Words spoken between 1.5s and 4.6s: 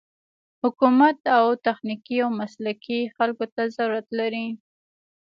تخنيکي او مسلکي خلکو ته ضرورت لري.